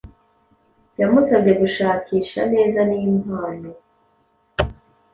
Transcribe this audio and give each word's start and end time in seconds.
Yamusabye 0.99 1.51
gushakisha 1.61 2.39
neza 2.53 2.79
nimpano 2.89 3.71